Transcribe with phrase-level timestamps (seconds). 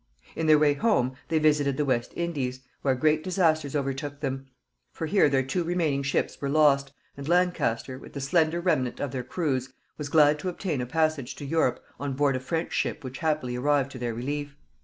[0.35, 4.47] In their way home they visited the West Indies, where great disasters overtook them;
[4.91, 9.11] for here their two remaining ships were lost, and Lancaster, with the slender remnant of
[9.11, 13.03] their crews, was glad to obtain a passage to Europe on board a French ship
[13.03, 14.55] which happily arrived to their relief.